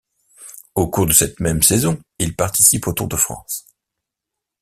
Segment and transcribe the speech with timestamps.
[0.73, 3.67] Au cours de cette même saison, il participe au Tour de France.